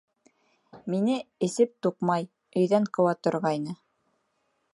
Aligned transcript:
Мине 0.93 1.17
эсеп 1.49 1.75
туҡмай, 1.87 2.27
өйҙән 2.63 2.91
ҡыуа 2.99 3.17
торғайны. 3.27 3.79